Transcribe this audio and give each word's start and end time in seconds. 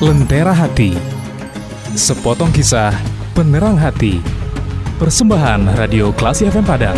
Lentera 0.00 0.56
Hati. 0.56 0.96
Sepotong 1.92 2.48
kisah 2.56 2.88
penerang 3.36 3.76
hati. 3.76 4.16
Persembahan 4.96 5.76
Radio 5.76 6.08
Klasi 6.16 6.48
FM 6.48 6.64
Padang. 6.64 6.96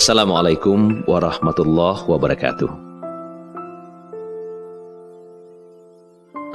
Assalamualaikum 0.00 1.04
warahmatullahi 1.04 2.08
wabarakatuh. 2.08 2.72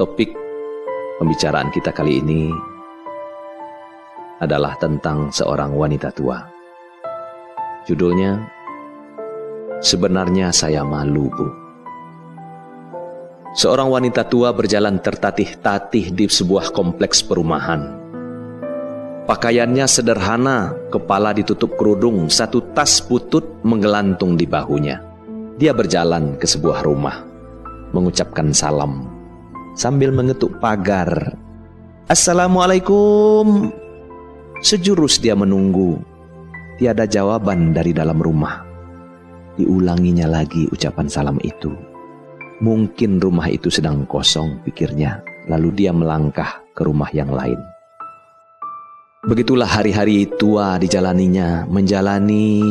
Topik 0.01 0.40
pembicaraan 1.21 1.69
kita 1.69 1.93
kali 1.93 2.17
ini 2.17 2.49
adalah 4.41 4.73
tentang 4.81 5.29
seorang 5.29 5.77
wanita 5.77 6.09
tua. 6.09 6.41
Judulnya, 7.85 8.41
Sebenarnya 9.81 10.49
Saya 10.49 10.81
Malu, 10.81 11.29
Bu. 11.29 11.47
Seorang 13.53 13.93
wanita 13.93 14.25
tua 14.25 14.49
berjalan 14.49 14.97
tertatih-tatih 14.97 16.13
di 16.13 16.25
sebuah 16.25 16.73
kompleks 16.73 17.21
perumahan. 17.21 18.01
Pakaiannya 19.25 19.85
sederhana, 19.85 20.73
kepala 20.89 21.37
ditutup 21.37 21.77
kerudung, 21.77 22.29
satu 22.29 22.73
tas 22.73 22.97
putut 23.01 23.61
menggelantung 23.61 24.37
di 24.37 24.49
bahunya. 24.49 24.97
Dia 25.57 25.73
berjalan 25.73 26.37
ke 26.41 26.49
sebuah 26.49 26.81
rumah, 26.85 27.21
mengucapkan 27.93 28.53
salam 28.53 29.20
sambil 29.75 30.11
mengetuk 30.11 30.59
pagar. 30.59 31.35
Assalamualaikum. 32.11 33.71
Sejurus 34.61 35.17
dia 35.17 35.33
menunggu. 35.33 35.97
Tiada 36.77 37.05
jawaban 37.07 37.73
dari 37.73 37.93
dalam 37.93 38.19
rumah. 38.19 38.61
Diulanginya 39.55 40.27
lagi 40.27 40.67
ucapan 40.69 41.07
salam 41.07 41.37
itu. 41.45 41.71
Mungkin 42.61 43.17
rumah 43.17 43.49
itu 43.49 43.73
sedang 43.73 44.05
kosong, 44.05 44.61
pikirnya. 44.61 45.21
Lalu 45.49 45.73
dia 45.73 45.89
melangkah 45.89 46.61
ke 46.77 46.85
rumah 46.85 47.09
yang 47.09 47.33
lain. 47.33 47.57
Begitulah 49.21 49.69
hari-hari 49.69 50.25
tua 50.37 50.81
dijalaninya, 50.81 51.69
menjalani 51.69 52.61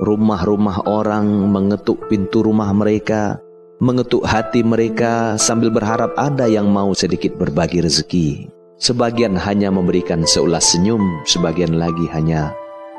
rumah-rumah 0.00 0.88
orang, 0.88 1.28
mengetuk 1.52 2.08
pintu 2.08 2.44
rumah 2.44 2.72
mereka, 2.72 3.40
mengetuk 3.78 4.24
hati 4.24 4.64
mereka 4.64 5.36
sambil 5.36 5.68
berharap 5.68 6.16
ada 6.16 6.48
yang 6.48 6.68
mau 6.72 6.96
sedikit 6.96 7.36
berbagi 7.36 7.84
rezeki. 7.84 8.28
Sebagian 8.76 9.36
hanya 9.40 9.72
memberikan 9.72 10.24
seulas 10.28 10.76
senyum, 10.76 11.00
sebagian 11.24 11.80
lagi 11.80 12.04
hanya 12.12 12.52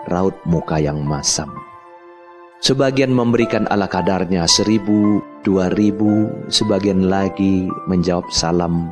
raut 0.09 0.33
muka 0.49 0.81
yang 0.81 1.05
masam. 1.05 1.49
Sebagian 2.57 3.13
memberikan 3.13 3.69
ala 3.69 3.85
kadarnya 3.85 4.49
seribu, 4.49 5.21
dua 5.45 5.69
ribu, 5.77 6.25
sebagian 6.49 7.05
lagi 7.05 7.69
menjawab 7.85 8.25
salam 8.33 8.89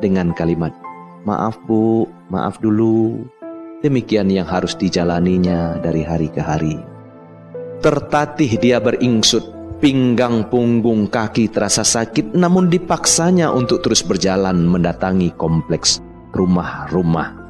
dengan 0.00 0.32
kalimat 0.32 0.72
Maaf 1.24 1.56
bu, 1.64 2.04
maaf 2.28 2.60
dulu. 2.60 3.24
Demikian 3.80 4.28
yang 4.28 4.44
harus 4.44 4.76
dijalaninya 4.76 5.80
dari 5.80 6.04
hari 6.04 6.28
ke 6.28 6.44
hari. 6.44 6.76
Tertatih 7.80 8.60
dia 8.60 8.76
beringsut, 8.76 9.44
pinggang 9.78 10.46
punggung 10.50 11.08
kaki 11.10 11.50
terasa 11.50 11.86
sakit 11.86 12.36
namun 12.36 12.70
dipaksanya 12.70 13.50
untuk 13.50 13.82
terus 13.82 14.02
berjalan 14.04 14.66
mendatangi 14.66 15.34
kompleks 15.34 16.02
rumah-rumah. 16.34 17.42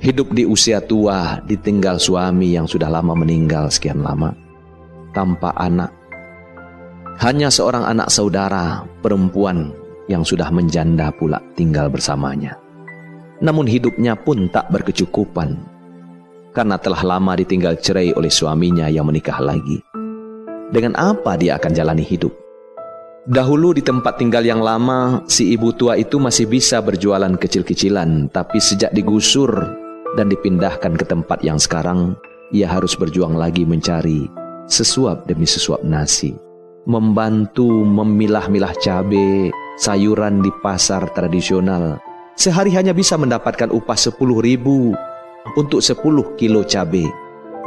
Hidup 0.00 0.32
di 0.32 0.48
usia 0.48 0.80
tua 0.80 1.44
ditinggal 1.44 2.00
suami 2.00 2.56
yang 2.56 2.64
sudah 2.64 2.88
lama 2.88 3.12
meninggal 3.12 3.68
sekian 3.68 4.00
lama. 4.00 4.32
Tanpa 5.12 5.52
anak. 5.58 5.92
Hanya 7.20 7.52
seorang 7.52 7.84
anak 7.84 8.08
saudara 8.08 8.86
perempuan 9.04 9.74
yang 10.08 10.24
sudah 10.24 10.48
menjanda 10.48 11.12
pula 11.12 11.36
tinggal 11.52 11.92
bersamanya 11.92 12.56
namun 13.40 13.64
hidupnya 13.64 14.14
pun 14.14 14.46
tak 14.52 14.68
berkecukupan 14.68 15.56
karena 16.52 16.76
telah 16.76 17.02
lama 17.02 17.32
ditinggal 17.34 17.80
cerai 17.80 18.12
oleh 18.12 18.28
suaminya 18.28 18.86
yang 18.92 19.08
menikah 19.08 19.40
lagi. 19.40 19.80
Dengan 20.70 20.94
apa 20.94 21.34
dia 21.34 21.58
akan 21.58 21.72
jalani 21.74 22.06
hidup? 22.06 22.30
Dahulu 23.26 23.76
di 23.76 23.82
tempat 23.84 24.16
tinggal 24.16 24.46
yang 24.46 24.62
lama, 24.64 25.22
si 25.28 25.52
ibu 25.52 25.74
tua 25.76 25.98
itu 25.98 26.16
masih 26.16 26.48
bisa 26.48 26.80
berjualan 26.80 27.30
kecil-kecilan, 27.36 28.32
tapi 28.32 28.58
sejak 28.58 28.90
digusur 28.96 29.50
dan 30.16 30.30
dipindahkan 30.30 30.96
ke 30.96 31.04
tempat 31.04 31.42
yang 31.44 31.60
sekarang, 31.60 32.16
ia 32.54 32.66
harus 32.66 32.96
berjuang 32.96 33.36
lagi 33.36 33.68
mencari 33.68 34.26
sesuap 34.70 35.28
demi 35.28 35.44
sesuap 35.44 35.84
nasi. 35.84 36.32
Membantu 36.88 37.68
memilah-milah 37.68 38.72
cabai, 38.80 39.52
sayuran 39.76 40.40
di 40.40 40.50
pasar 40.64 41.12
tradisional, 41.12 42.00
Sehari 42.40 42.72
hanya 42.72 42.96
bisa 42.96 43.20
mendapatkan 43.20 43.68
upah 43.68 44.00
sepuluh 44.00 44.40
ribu 44.40 44.96
untuk 45.60 45.84
sepuluh 45.84 46.24
kilo 46.40 46.64
cabai. 46.64 47.04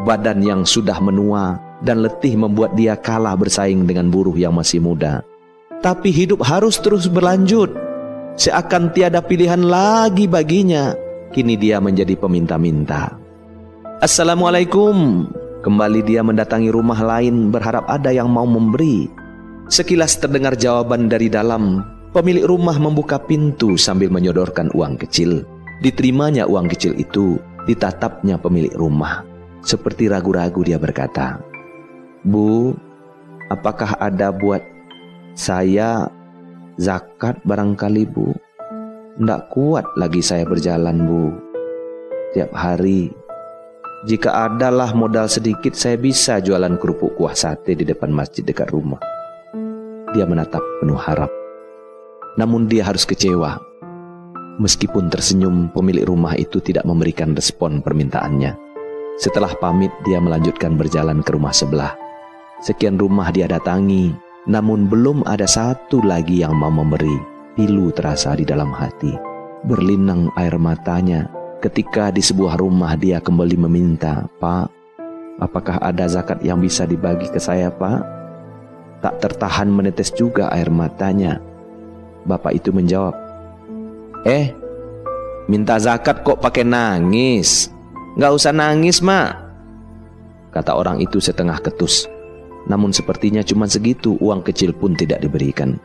Badan 0.01 0.41
yang 0.41 0.65
sudah 0.65 0.97
menua 0.97 1.61
dan 1.83 2.01
letih 2.01 2.39
membuat 2.39 2.73
dia 2.73 2.95
kalah 2.95 3.35
bersaing 3.35 3.83
dengan 3.83 4.07
buruh 4.07 4.33
yang 4.33 4.55
masih 4.55 4.79
muda. 4.79 5.21
Tapi 5.83 6.09
hidup 6.09 6.39
harus 6.47 6.79
terus 6.79 7.11
berlanjut. 7.11 7.69
Seakan 8.39 8.95
tiada 8.95 9.19
pilihan 9.19 9.59
lagi 9.59 10.25
baginya. 10.25 10.95
Kini 11.35 11.59
dia 11.59 11.83
menjadi 11.83 12.15
peminta-minta. 12.15 13.19
Assalamualaikum. 13.99 15.27
Kembali 15.61 16.01
dia 16.07 16.23
mendatangi 16.23 16.71
rumah 16.71 16.99
lain 17.03 17.51
berharap 17.51 17.83
ada 17.91 18.09
yang 18.09 18.31
mau 18.31 18.47
memberi. 18.47 19.11
Sekilas 19.67 20.19
terdengar 20.19 20.55
jawaban 20.59 21.07
dari 21.07 21.31
dalam, 21.31 21.83
Pemilik 22.13 22.45
rumah 22.45 22.77
membuka 22.77 23.17
pintu 23.17 23.73
sambil 23.73 24.13
menyodorkan 24.13 24.69
uang 24.77 25.01
kecil. 25.01 25.49
Diterimanya 25.81 26.45
uang 26.45 26.69
kecil 26.69 26.93
itu, 26.93 27.41
ditatapnya 27.65 28.37
pemilik 28.37 28.69
rumah. 28.77 29.25
Seperti 29.65 30.05
ragu-ragu 30.05 30.61
dia 30.61 30.77
berkata, 30.77 31.41
Bu, 32.23 32.75
apakah 33.51 33.99
ada 33.99 34.31
buat 34.31 34.63
saya 35.35 36.07
zakat 36.79 37.39
barangkali 37.43 38.07
bu? 38.07 38.31
Tidak 39.19 39.41
kuat 39.53 39.85
lagi 39.99 40.23
saya 40.23 40.47
berjalan 40.47 41.03
bu. 41.03 41.23
Tiap 42.33 42.49
hari, 42.55 43.13
jika 44.09 44.49
adalah 44.49 44.95
modal 44.97 45.29
sedikit 45.29 45.77
saya 45.77 45.99
bisa 45.99 46.41
jualan 46.41 46.79
kerupuk 46.81 47.13
kuah 47.19 47.37
sate 47.37 47.77
di 47.77 47.85
depan 47.85 48.09
masjid 48.09 48.41
dekat 48.41 48.73
rumah. 48.73 49.03
Dia 50.15 50.25
menatap 50.25 50.61
penuh 50.81 50.97
harap 50.97 51.29
namun 52.37 52.65
dia 52.65 52.85
harus 52.85 53.05
kecewa. 53.05 53.61
Meskipun 54.61 55.09
tersenyum, 55.09 55.73
pemilik 55.73 56.05
rumah 56.05 56.37
itu 56.37 56.61
tidak 56.61 56.85
memberikan 56.85 57.33
respon 57.33 57.81
permintaannya. 57.81 58.53
Setelah 59.17 59.53
pamit, 59.57 59.89
dia 60.05 60.21
melanjutkan 60.21 60.77
berjalan 60.77 61.25
ke 61.25 61.33
rumah 61.33 61.53
sebelah. 61.53 61.93
Sekian 62.63 62.95
rumah 62.95 63.27
dia 63.27 63.43
datangi, 63.43 64.15
namun 64.47 64.87
belum 64.87 65.27
ada 65.27 65.43
satu 65.43 65.99
lagi 65.99 66.47
yang 66.47 66.55
mau 66.55 66.71
memberi. 66.71 67.11
Pilu 67.59 67.91
terasa 67.91 68.39
di 68.39 68.47
dalam 68.47 68.71
hati. 68.71 69.11
Berlinang 69.67 70.31
air 70.39 70.55
matanya 70.55 71.27
ketika 71.59 72.07
di 72.07 72.23
sebuah 72.23 72.55
rumah 72.55 72.95
dia 72.95 73.19
kembali 73.19 73.67
meminta, 73.67 74.31
Pak, 74.39 74.71
apakah 75.43 75.75
ada 75.83 76.07
zakat 76.07 76.39
yang 76.39 76.63
bisa 76.63 76.87
dibagi 76.87 77.27
ke 77.27 77.37
saya, 77.37 77.67
Pak? 77.67 77.99
Tak 79.03 79.19
tertahan 79.19 79.67
menetes 79.67 80.15
juga 80.15 80.47
air 80.55 80.71
matanya 80.71 81.43
Bapak 82.23 82.55
itu 82.55 82.71
menjawab, 82.71 83.15
Eh, 84.23 84.55
minta 85.51 85.75
zakat 85.75 86.23
kok 86.23 86.39
pakai 86.39 86.63
nangis? 86.63 87.67
Gak 88.15 88.31
usah 88.31 88.55
nangis, 88.55 89.03
mak. 89.03 89.35
Kata 90.55 90.79
orang 90.79 91.03
itu 91.03 91.19
setengah 91.19 91.59
ketus. 91.59 92.07
Namun 92.67 92.95
sepertinya 92.95 93.43
cuma 93.43 93.67
segitu 93.67 94.15
uang 94.23 94.43
kecil 94.43 94.71
pun 94.71 94.95
tidak 94.95 95.23
diberikan. 95.23 95.79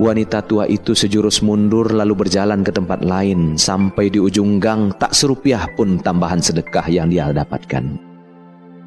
Wanita 0.00 0.40
tua 0.48 0.64
itu 0.64 0.96
sejurus 0.96 1.44
mundur 1.44 1.92
lalu 1.92 2.16
berjalan 2.16 2.64
ke 2.64 2.72
tempat 2.72 3.04
lain 3.04 3.60
sampai 3.60 4.08
di 4.08 4.16
ujung 4.16 4.56
gang 4.56 4.88
tak 4.96 5.12
serupiah 5.12 5.68
pun 5.76 6.00
tambahan 6.00 6.40
sedekah 6.40 6.88
yang 6.88 7.12
dia 7.12 7.28
dapatkan. 7.28 8.00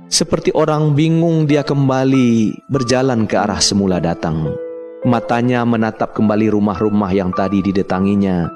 Seperti 0.10 0.50
orang 0.58 0.98
bingung 0.98 1.46
dia 1.46 1.62
kembali 1.62 2.58
berjalan 2.74 3.30
ke 3.30 3.38
arah 3.38 3.62
semula 3.62 4.02
datang. 4.02 4.50
Matanya 5.06 5.62
menatap 5.62 6.18
kembali 6.18 6.50
rumah-rumah 6.50 7.14
yang 7.14 7.30
tadi 7.30 7.62
didatanginya. 7.62 8.50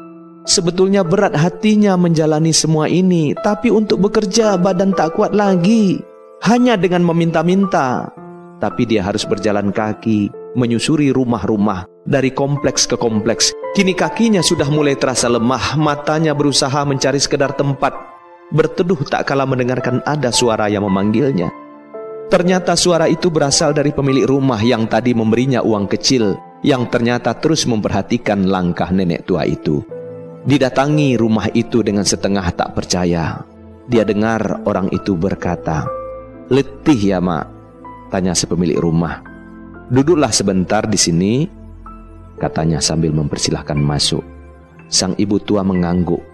Sebetulnya 0.50 1.06
berat 1.06 1.38
hatinya 1.38 1.94
menjalani 1.94 2.50
semua 2.50 2.90
ini, 2.90 3.38
tapi 3.46 3.70
untuk 3.70 4.02
bekerja 4.10 4.58
badan 4.58 4.90
tak 4.98 5.14
kuat 5.14 5.38
lagi. 5.38 6.02
Hanya 6.40 6.80
dengan 6.80 7.04
meminta-minta. 7.04 8.08
Tapi 8.64 8.88
dia 8.88 9.04
harus 9.04 9.28
berjalan 9.28 9.76
kaki, 9.76 10.32
menyusuri 10.56 11.12
rumah-rumah 11.12 11.84
dari 12.08 12.32
kompleks 12.32 12.88
ke 12.88 12.96
kompleks. 12.96 13.52
Kini 13.76 13.92
kakinya 13.92 14.40
sudah 14.40 14.72
mulai 14.72 14.96
terasa 14.96 15.28
lemah, 15.28 15.76
matanya 15.76 16.32
berusaha 16.32 16.84
mencari 16.88 17.20
sekedar 17.20 17.56
tempat. 17.60 17.92
Berteduh 18.56 19.04
tak 19.06 19.28
kala 19.28 19.44
mendengarkan 19.44 20.00
ada 20.08 20.32
suara 20.32 20.72
yang 20.72 20.88
memanggilnya. 20.88 21.52
Ternyata 22.32 22.78
suara 22.80 23.12
itu 23.12 23.28
berasal 23.28 23.76
dari 23.76 23.92
pemilik 23.92 24.24
rumah 24.24 24.64
yang 24.64 24.88
tadi 24.88 25.12
memberinya 25.12 25.60
uang 25.60 25.92
kecil, 25.92 26.40
yang 26.64 26.88
ternyata 26.88 27.36
terus 27.36 27.68
memperhatikan 27.68 28.48
langkah 28.48 28.90
nenek 28.96 29.28
tua 29.28 29.44
itu. 29.44 29.84
Didatangi 30.48 31.20
rumah 31.20 31.52
itu 31.52 31.84
dengan 31.84 32.08
setengah 32.08 32.48
tak 32.56 32.72
percaya. 32.80 33.44
Dia 33.90 34.06
dengar 34.06 34.64
orang 34.70 34.88
itu 34.94 35.18
berkata, 35.18 35.99
"Letih 36.50 36.98
ya, 36.98 37.22
Mak?" 37.22 37.46
tanya 38.10 38.34
si 38.34 38.50
pemilik 38.50 38.82
rumah. 38.82 39.22
"Duduklah 39.94 40.34
sebentar 40.34 40.86
di 40.90 40.98
sini," 40.98 41.46
katanya 42.42 42.82
sambil 42.82 43.14
mempersilahkan 43.14 43.78
masuk. 43.78 44.26
Sang 44.90 45.14
ibu 45.22 45.38
tua 45.38 45.62
mengangguk. 45.62 46.26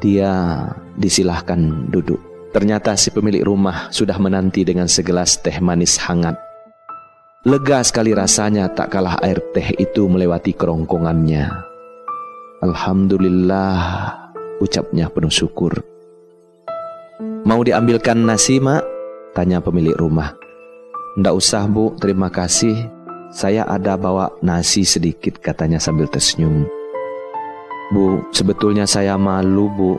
Dia 0.00 0.64
disilahkan 0.96 1.92
duduk. 1.92 2.16
Ternyata 2.48 2.96
si 2.96 3.12
pemilik 3.12 3.44
rumah 3.44 3.92
sudah 3.92 4.16
menanti 4.16 4.64
dengan 4.64 4.88
segelas 4.88 5.36
teh 5.44 5.60
manis 5.60 6.00
hangat. 6.00 6.40
Lega 7.44 7.84
sekali 7.84 8.16
rasanya 8.16 8.72
tak 8.72 8.96
kalah 8.96 9.20
air 9.20 9.36
teh 9.52 9.76
itu 9.76 10.08
melewati 10.08 10.56
kerongkongannya. 10.56 11.44
Alhamdulillah, 12.64 13.78
ucapnya 14.58 15.06
penuh 15.12 15.30
syukur. 15.30 15.87
Mau 17.48 17.64
diambilkan 17.64 18.28
nasi, 18.28 18.60
Mak? 18.60 18.84
Tanya 19.32 19.56
pemilik 19.64 19.96
rumah. 19.96 20.36
Ndak 21.16 21.32
usah, 21.32 21.64
Bu. 21.64 21.96
Terima 21.96 22.28
kasih. 22.28 22.76
Saya 23.32 23.64
ada 23.64 23.96
bawa 23.96 24.28
nasi 24.44 24.84
sedikit 24.84 25.40
katanya 25.40 25.80
sambil 25.80 26.04
tersenyum. 26.12 26.68
Bu, 27.88 28.20
sebetulnya 28.36 28.84
saya 28.84 29.16
malu 29.16 29.64
bu. 29.72 29.96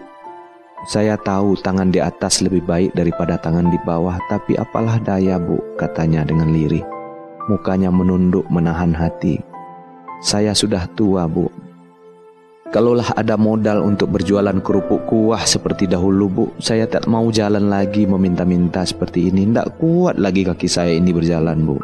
Saya 0.85 1.17
tahu 1.17 1.57
tangan 1.57 1.89
di 1.89 1.97
atas 1.97 2.45
lebih 2.45 2.61
baik 2.69 2.93
daripada 2.93 3.41
tangan 3.41 3.73
di 3.73 3.81
bawah, 3.81 4.21
tapi 4.29 4.53
apalah 4.53 5.01
daya 5.01 5.41
bu, 5.41 5.57
katanya 5.73 6.21
dengan 6.21 6.53
lirih. 6.53 6.85
Mukanya 7.49 7.89
menunduk 7.89 8.45
menahan 8.53 8.93
hati. 8.93 9.41
Saya 10.21 10.53
sudah 10.53 10.85
tua 10.93 11.25
bu. 11.25 11.49
Kalaulah 12.69 13.17
ada 13.17 13.33
modal 13.33 13.81
untuk 13.81 14.13
berjualan 14.13 14.53
kerupuk 14.61 15.09
kuah 15.09 15.41
seperti 15.41 15.89
dahulu 15.89 16.25
bu, 16.29 16.45
saya 16.61 16.85
tak 16.85 17.09
mau 17.09 17.25
jalan 17.33 17.65
lagi 17.65 18.05
meminta-minta 18.05 18.85
seperti 18.85 19.33
ini. 19.33 19.49
Tidak 19.49 19.81
kuat 19.81 20.21
lagi 20.21 20.45
kaki 20.45 20.69
saya 20.69 20.93
ini 20.93 21.09
berjalan 21.09 21.65
bu. 21.65 21.81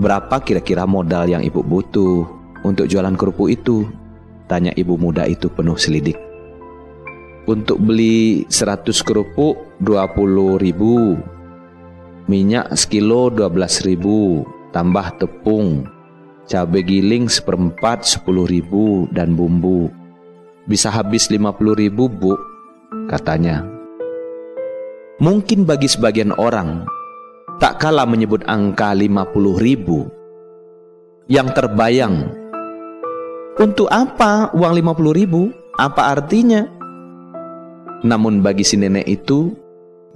Berapa 0.00 0.40
kira-kira 0.40 0.88
modal 0.88 1.28
yang 1.28 1.44
ibu 1.44 1.60
butuh 1.60 2.24
untuk 2.64 2.88
jualan 2.88 3.12
kerupuk 3.12 3.52
itu? 3.52 3.84
Tanya 4.48 4.72
ibu 4.80 4.96
muda 4.96 5.28
itu 5.28 5.52
penuh 5.52 5.76
selidik. 5.76 6.16
Untuk 7.44 7.84
beli 7.84 8.48
100 8.48 8.96
kerupuk 9.04 9.76
20 9.84 10.56
ribu. 10.56 11.20
Minyak 12.32 12.72
sekilo 12.80 13.28
12 13.28 13.84
ribu. 13.92 14.48
Tambah 14.72 15.20
tepung. 15.20 15.91
Cabai 16.42 16.82
giling 16.82 17.30
seperempat 17.30 18.02
10 18.02 18.26
ribu 18.50 19.06
dan 19.14 19.38
bumbu. 19.38 19.86
Bisa 20.66 20.90
habis 20.90 21.30
50 21.30 21.78
ribu 21.78 22.10
bu, 22.10 22.34
katanya. 23.06 23.62
Mungkin 25.22 25.62
bagi 25.62 25.86
sebagian 25.86 26.34
orang 26.34 26.82
tak 27.62 27.78
kalah 27.78 28.10
menyebut 28.10 28.42
angka 28.50 28.90
50 28.90 29.62
ribu 29.62 30.10
yang 31.30 31.46
terbayang 31.54 32.26
untuk 33.54 33.86
apa 33.86 34.50
uang 34.50 34.72
50 34.82 35.20
ribu 35.22 35.54
apa 35.78 36.18
artinya 36.18 36.66
namun 38.02 38.42
bagi 38.42 38.66
si 38.66 38.74
nenek 38.74 39.06
itu 39.06 39.54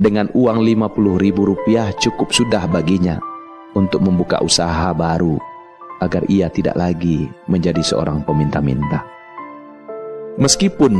dengan 0.02 0.26
uang 0.34 0.58
50 0.58 1.22
ribu 1.22 1.54
rupiah 1.54 1.94
cukup 2.02 2.34
sudah 2.34 2.66
baginya 2.66 3.22
untuk 3.78 4.02
membuka 4.02 4.42
usaha 4.42 4.90
baru 4.90 5.38
agar 6.02 6.24
ia 6.28 6.50
tidak 6.52 6.76
lagi 6.76 7.28
menjadi 7.48 7.80
seorang 7.80 8.22
peminta-minta 8.24 9.04
meskipun 10.36 10.92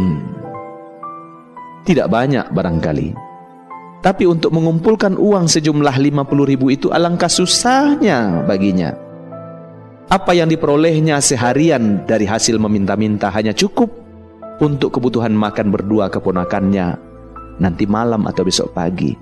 tidak 1.87 2.09
banyak 2.11 2.45
barangkali 2.51 3.27
tapi 4.07 4.23
untuk 4.23 4.55
mengumpulkan 4.55 5.19
uang 5.19 5.51
sejumlah 5.51 5.99
50 5.99 6.31
ribu 6.47 6.71
itu 6.71 6.95
alangkah 6.95 7.27
susahnya 7.27 8.47
baginya. 8.47 8.95
Apa 10.07 10.31
yang 10.31 10.47
diperolehnya 10.47 11.19
seharian 11.19 12.07
dari 12.07 12.23
hasil 12.23 12.55
meminta-minta 12.63 13.27
hanya 13.35 13.51
cukup 13.51 13.91
untuk 14.63 14.95
kebutuhan 14.95 15.35
makan 15.35 15.75
berdua 15.75 16.07
keponakannya 16.07 16.95
nanti 17.59 17.85
malam 17.91 18.31
atau 18.31 18.47
besok 18.47 18.71
pagi. 18.71 19.19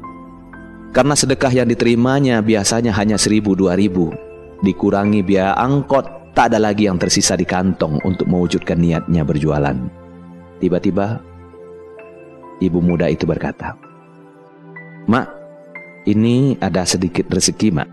Karena 0.93 1.17
sedekah 1.17 1.65
yang 1.65 1.69
diterimanya 1.73 2.45
biasanya 2.45 2.93
hanya 2.93 3.17
seribu 3.17 3.57
dua 3.57 3.81
ribu. 3.81 4.13
Dikurangi 4.63 5.25
biaya 5.27 5.59
angkot, 5.59 6.37
tak 6.37 6.55
ada 6.55 6.59
lagi 6.63 6.87
yang 6.87 6.99
tersisa 6.99 7.35
di 7.35 7.43
kantong 7.43 7.99
untuk 8.07 8.31
mewujudkan 8.31 8.79
niatnya 8.79 9.27
berjualan. 9.27 9.75
Tiba-tiba, 10.63 11.19
ibu 12.63 12.79
muda 12.79 13.11
itu 13.11 13.27
berkata, 13.27 13.75
Mak, 15.11 15.27
ini 16.09 16.57
ada 16.63 16.87
sedikit 16.87 17.29
rezeki, 17.29 17.69
Mak. 17.75 17.89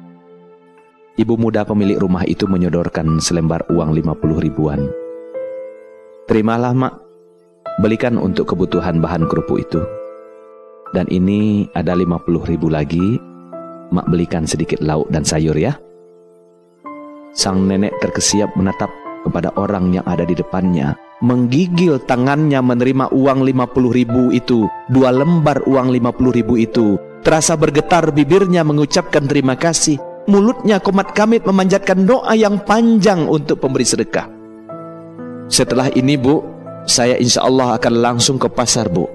Ibu 1.20 1.36
muda 1.36 1.68
pemilik 1.68 2.00
rumah 2.00 2.24
itu 2.24 2.48
menyodorkan 2.48 3.20
selembar 3.20 3.68
uang 3.68 3.92
50 3.94 4.42
ribuan. 4.42 4.88
Terimalah, 6.32 6.72
Mak. 6.72 6.94
Belikan 7.84 8.16
untuk 8.16 8.52
kebutuhan 8.56 9.04
bahan 9.04 9.28
kerupuk 9.28 9.60
itu. 9.60 9.82
Dan 10.96 11.08
ini 11.08 11.68
ada 11.76 11.96
50 11.96 12.48
ribu 12.48 12.68
lagi. 12.72 13.20
Mak 13.92 14.08
belikan 14.08 14.48
sedikit 14.48 14.80
lauk 14.80 15.12
dan 15.12 15.28
sayur 15.28 15.56
ya. 15.56 15.76
Sang 17.32 17.64
nenek 17.68 17.96
terkesiap 18.04 18.54
menatap 18.60 18.92
kepada 19.24 19.54
orang 19.56 19.96
yang 19.96 20.04
ada 20.04 20.28
di 20.28 20.36
depannya 20.36 20.98
menggigil 21.22 22.02
tangannya 22.02 22.60
menerima 22.60 23.14
uang 23.14 23.46
50 23.46 23.98
ribu 23.98 24.34
itu, 24.34 24.66
dua 24.90 25.14
lembar 25.14 25.62
uang 25.70 25.94
50 25.94 26.38
ribu 26.38 26.58
itu. 26.58 26.98
Terasa 27.22 27.54
bergetar 27.54 28.10
bibirnya 28.10 28.66
mengucapkan 28.66 29.30
terima 29.30 29.54
kasih. 29.54 30.02
Mulutnya 30.26 30.82
komat 30.82 31.14
kamit 31.14 31.46
memanjatkan 31.46 32.06
doa 32.06 32.34
yang 32.34 32.62
panjang 32.66 33.30
untuk 33.30 33.62
pemberi 33.62 33.86
sedekah. 33.86 34.26
Setelah 35.50 35.94
ini 35.94 36.18
bu, 36.18 36.42
saya 36.90 37.18
insya 37.22 37.46
Allah 37.46 37.78
akan 37.78 37.94
langsung 38.02 38.42
ke 38.42 38.50
pasar 38.50 38.90
bu. 38.90 39.06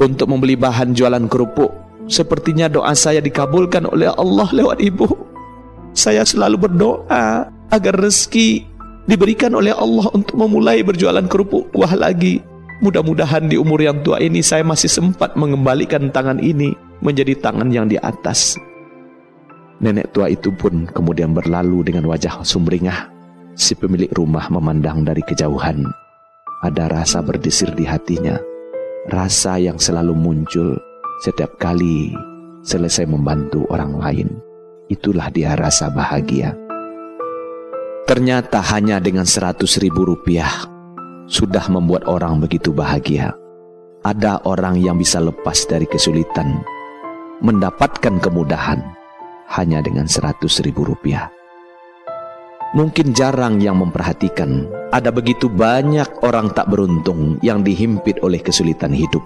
Untuk 0.00 0.28
membeli 0.28 0.56
bahan 0.56 0.96
jualan 0.96 1.28
kerupuk. 1.28 1.72
Sepertinya 2.08 2.72
doa 2.72 2.96
saya 2.96 3.20
dikabulkan 3.20 3.84
oleh 3.84 4.08
Allah 4.08 4.48
lewat 4.48 4.80
ibu. 4.80 5.27
Saya 5.98 6.22
selalu 6.22 6.70
berdoa 6.70 7.50
agar 7.74 7.94
rezeki 7.98 8.62
diberikan 9.10 9.50
oleh 9.58 9.74
Allah 9.74 10.06
untuk 10.14 10.38
memulai 10.38 10.86
berjualan 10.86 11.26
kerupuk 11.26 11.74
kuah 11.74 11.90
lagi. 11.98 12.38
Mudah-mudahan 12.78 13.50
di 13.50 13.58
umur 13.58 13.82
yang 13.82 13.98
tua 14.06 14.22
ini 14.22 14.38
saya 14.38 14.62
masih 14.62 14.86
sempat 14.86 15.34
mengembalikan 15.34 16.06
tangan 16.14 16.38
ini 16.38 16.70
menjadi 17.02 17.34
tangan 17.42 17.74
yang 17.74 17.90
di 17.90 17.98
atas. 17.98 18.54
Nenek 19.82 20.14
tua 20.14 20.30
itu 20.30 20.54
pun 20.54 20.86
kemudian 20.86 21.34
berlalu 21.34 21.82
dengan 21.90 22.06
wajah 22.06 22.46
sumringah. 22.46 23.10
Si 23.58 23.74
pemilik 23.74 24.14
rumah 24.14 24.46
memandang 24.54 25.02
dari 25.02 25.26
kejauhan. 25.26 25.82
Ada 26.62 26.94
rasa 26.94 27.26
berdesir 27.26 27.74
di 27.74 27.82
hatinya. 27.82 28.38
Rasa 29.10 29.58
yang 29.58 29.82
selalu 29.82 30.14
muncul 30.14 30.78
setiap 31.26 31.58
kali 31.58 32.14
selesai 32.62 33.02
membantu 33.02 33.66
orang 33.74 33.98
lain. 33.98 34.30
Itulah 34.88 35.28
dia 35.28 35.52
rasa 35.52 35.92
bahagia. 35.92 36.56
Ternyata 38.08 38.64
hanya 38.72 38.96
dengan 39.04 39.28
seratus 39.28 39.76
ribu 39.76 40.08
rupiah 40.08 40.48
sudah 41.28 41.68
membuat 41.68 42.08
orang 42.08 42.40
begitu 42.40 42.72
bahagia. 42.72 43.36
Ada 44.00 44.48
orang 44.48 44.80
yang 44.80 44.96
bisa 44.96 45.20
lepas 45.20 45.68
dari 45.68 45.84
kesulitan, 45.84 46.64
mendapatkan 47.44 48.16
kemudahan 48.16 48.80
hanya 49.52 49.84
dengan 49.84 50.08
seratus 50.08 50.64
ribu 50.64 50.88
rupiah. 50.88 51.28
Mungkin 52.72 53.12
jarang 53.12 53.60
yang 53.60 53.84
memperhatikan, 53.84 54.72
ada 54.88 55.12
begitu 55.12 55.52
banyak 55.52 56.24
orang 56.24 56.48
tak 56.56 56.72
beruntung 56.72 57.36
yang 57.44 57.60
dihimpit 57.60 58.24
oleh 58.24 58.40
kesulitan 58.40 58.96
hidup. 58.96 59.20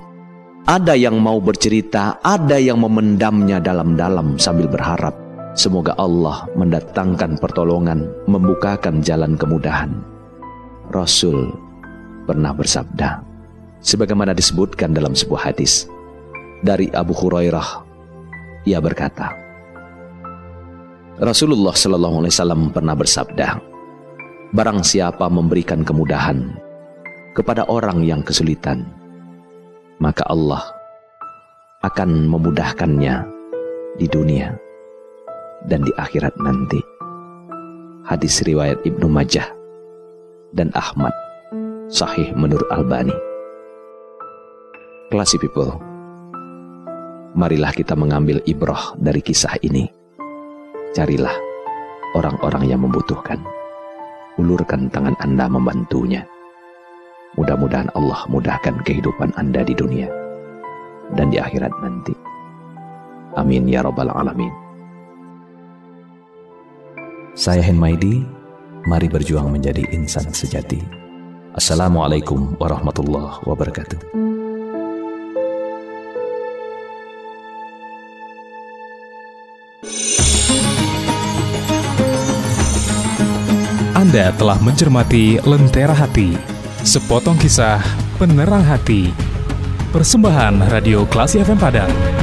Ada 0.67 0.99
yang 0.99 1.23
mau 1.23 1.39
bercerita, 1.39 2.19
ada 2.19 2.59
yang 2.59 2.83
memendamnya 2.83 3.63
dalam-dalam 3.63 4.43
sambil 4.43 4.67
berharap 4.67 5.22
Semoga 5.53 5.93
Allah 6.01 6.49
mendatangkan 6.57 7.37
pertolongan, 7.37 8.09
membukakan 8.25 9.05
jalan 9.05 9.37
kemudahan. 9.37 9.93
Rasul 10.89 11.53
pernah 12.25 12.57
bersabda, 12.57 13.21
sebagaimana 13.85 14.33
disebutkan 14.33 14.97
dalam 14.97 15.13
sebuah 15.13 15.53
hadis 15.53 15.85
dari 16.65 16.89
Abu 16.97 17.13
Hurairah, 17.13 17.85
ia 18.65 18.81
berkata, 18.81 19.29
Rasulullah 21.21 21.77
Shallallahu 21.77 22.25
Alaihi 22.25 22.33
Wasallam 22.33 22.63
pernah 22.73 22.97
bersabda, 22.97 23.49
"Barang 24.57 24.81
siapa 24.81 25.29
memberikan 25.29 25.85
kemudahan 25.85 26.57
kepada 27.37 27.69
orang 27.69 28.01
yang 28.01 28.25
kesulitan, 28.25 28.89
maka 30.01 30.25
Allah 30.33 30.65
akan 31.85 32.25
memudahkannya 32.33 33.17
di 34.01 34.09
dunia 34.09 34.72
dan 35.67 35.87
di 35.87 35.93
akhirat 35.99 36.35
nanti." 36.41 36.81
Hadis 38.03 38.43
riwayat 38.43 38.83
Ibnu 38.83 39.07
Majah 39.07 39.47
dan 40.53 40.75
Ahmad, 40.75 41.15
Sahih 41.87 42.35
menurut 42.35 42.67
Albani. 42.69 43.15
Classy 45.13 45.37
people, 45.39 45.77
marilah 47.37 47.73
kita 47.73 47.93
mengambil 47.93 48.41
ibroh 48.49 48.97
dari 48.99 49.21
kisah 49.21 49.55
ini. 49.63 49.89
Carilah 50.93 51.33
orang-orang 52.17 52.69
yang 52.69 52.81
membutuhkan. 52.85 53.41
Ulurkan 54.41 54.89
tangan 54.89 55.17
Anda 55.21 55.49
membantunya. 55.49 56.25
Mudah-mudahan 57.37 57.89
Allah 57.97 58.25
mudahkan 58.29 58.81
kehidupan 58.85 59.33
Anda 59.41 59.65
di 59.65 59.73
dunia 59.77 60.09
dan 61.17 61.33
di 61.33 61.41
akhirat 61.41 61.73
nanti. 61.81 62.13
Amin 63.37 63.69
ya 63.69 63.85
Rabbal 63.85 64.13
'Alamin. 64.13 64.62
Saya 67.33 67.65
Henmaidi, 67.65 68.29
mari 68.85 69.09
berjuang 69.09 69.49
menjadi 69.49 69.89
insan 69.89 70.29
sejati. 70.37 70.77
Assalamualaikum 71.57 72.61
warahmatullahi 72.61 73.41
wabarakatuh. 73.49 73.97
Anda 83.97 84.29
telah 84.37 84.61
mencermati 84.61 85.41
Lentera 85.41 85.97
Hati, 85.97 86.37
sepotong 86.85 87.41
kisah 87.41 87.81
penerang 88.21 88.61
hati. 88.61 89.09
Persembahan 89.89 90.69
Radio 90.69 91.09
Klasi 91.09 91.41
FM 91.41 91.57
Padang. 91.57 92.22